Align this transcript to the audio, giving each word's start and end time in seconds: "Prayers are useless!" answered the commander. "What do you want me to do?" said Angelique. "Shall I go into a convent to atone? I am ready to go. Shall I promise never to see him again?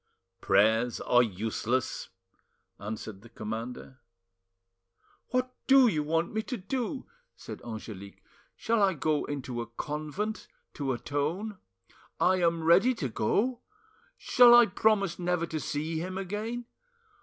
"Prayers 0.41 0.99
are 0.99 1.21
useless!" 1.21 2.09
answered 2.79 3.21
the 3.21 3.29
commander. 3.29 3.99
"What 5.27 5.53
do 5.67 5.87
you 5.87 6.01
want 6.01 6.33
me 6.33 6.41
to 6.41 6.57
do?" 6.57 7.05
said 7.35 7.61
Angelique. 7.61 8.23
"Shall 8.55 8.81
I 8.81 8.95
go 8.95 9.25
into 9.25 9.61
a 9.61 9.67
convent 9.67 10.47
to 10.73 10.91
atone? 10.93 11.59
I 12.19 12.37
am 12.37 12.63
ready 12.63 12.95
to 12.95 13.09
go. 13.09 13.61
Shall 14.17 14.55
I 14.55 14.65
promise 14.65 15.19
never 15.19 15.45
to 15.45 15.59
see 15.59 15.99
him 15.99 16.17
again? 16.17 16.65